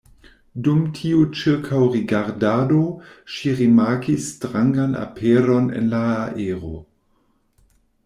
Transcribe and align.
Dum 0.67 0.77
tiu 0.99 1.19
ĉirkaŭrigardado 1.41 2.81
ŝi 3.35 3.55
rimarkis 3.61 4.33
strangan 4.33 4.99
aperon 5.07 5.73
en 5.81 5.97
la 5.97 6.05
aero. 6.19 6.77